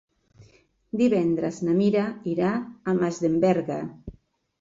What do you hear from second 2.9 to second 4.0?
Masdenverge.